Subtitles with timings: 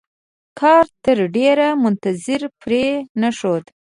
[0.59, 2.85] کارتر ډېر منتظر پرې
[3.19, 3.63] نښود.